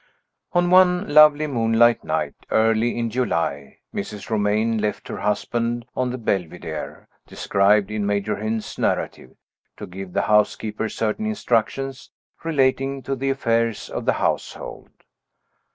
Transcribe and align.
On 0.53 0.71
one 0.71 1.13
lovely 1.13 1.45
moonlight 1.45 2.03
night, 2.03 2.33
early 2.49 2.97
in 2.97 3.11
July, 3.11 3.77
Mrs. 3.93 4.31
Romayne 4.31 4.79
left 4.79 5.07
her 5.09 5.19
husband 5.19 5.85
on 5.95 6.09
the 6.09 6.17
Belvidere, 6.17 7.07
described 7.27 7.91
in 7.91 8.07
Major 8.07 8.37
Hynd's 8.37 8.79
narrative, 8.79 9.35
to 9.77 9.85
give 9.85 10.13
the 10.13 10.23
housekeeper 10.23 10.89
certain 10.89 11.27
instructions 11.27 12.09
relating 12.43 13.03
to 13.03 13.15
the 13.15 13.29
affairs 13.29 13.91
of 13.91 14.05
the 14.05 14.13
household. 14.13 14.89